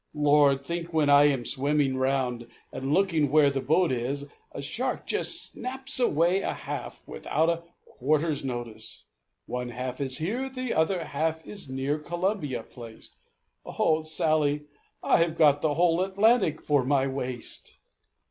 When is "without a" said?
7.07-7.61